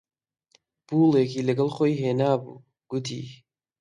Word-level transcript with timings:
پووڵێکی 0.87 1.45
لەگەڵ 1.47 1.69
خۆی 1.75 1.99
هێنابوو، 2.01 2.61
گوتی: 2.89 3.21